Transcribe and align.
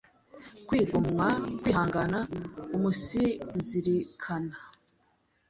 kwigomwa, 0.67 1.27
kwihangana, 1.61 2.19
umunsizirikana, 2.75 4.55